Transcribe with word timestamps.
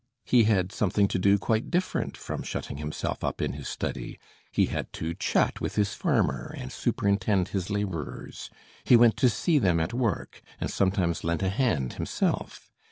He 0.25 0.45
had 0.45 0.71
something 0.71 1.07
to 1.09 1.19
do 1.19 1.37
quite 1.37 1.69
different 1.69 2.17
from 2.17 2.41
shutting 2.41 2.77
himself 2.77 3.23
up 3.23 3.39
in 3.39 3.53
his 3.53 3.67
study. 3.69 4.17
He 4.51 4.65
had 4.65 4.91
to 4.93 5.13
chat 5.13 5.61
with 5.61 5.75
his 5.75 5.93
farmer, 5.93 6.55
and 6.57 6.71
superintend 6.71 7.49
his 7.49 7.69
laborers. 7.69 8.49
He 8.83 8.95
went 8.95 9.15
to 9.17 9.29
see 9.29 9.59
them 9.59 9.79
at 9.79 9.93
work, 9.93 10.41
and 10.59 10.71
sometimes 10.71 11.23
lent 11.23 11.43
a 11.43 11.49
hand 11.49 11.93
himself. 11.93 12.71